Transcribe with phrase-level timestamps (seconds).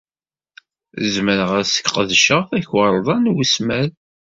[1.13, 3.91] Zemreɣ ad sqedceɣ takarḍa n wesmad?